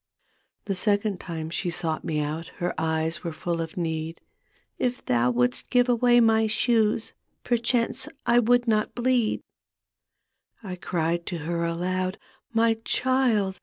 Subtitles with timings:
[0.65, 4.19] The second time she sought me out Her eyes were full of need."
[4.79, 9.41] If thou wouldst give away my shoes Perchance I would not bleed."
[10.63, 12.17] I cried to her aloud,"
[12.51, 13.59] My child.